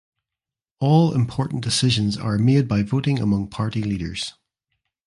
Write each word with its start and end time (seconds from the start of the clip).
All 0.79 1.13
important 1.13 1.61
decisions 1.63 2.17
are 2.17 2.39
made 2.39 2.67
by 2.67 2.81
voting 2.81 3.19
among 3.19 3.49
party 3.51 3.83
leaders. 3.83 4.33